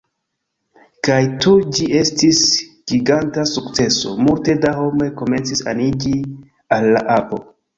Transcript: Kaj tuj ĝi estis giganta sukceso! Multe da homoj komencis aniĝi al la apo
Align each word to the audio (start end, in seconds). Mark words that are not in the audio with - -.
Kaj 1.07 1.17
tuj 1.45 1.57
ĝi 1.79 1.85
estis 1.99 2.39
giganta 2.93 3.45
sukceso! 3.51 4.15
Multe 4.29 4.57
da 4.67 4.73
homoj 4.81 5.11
komencis 5.23 5.63
aniĝi 5.75 6.17
al 6.79 6.91
la 6.99 7.07
apo 7.21 7.43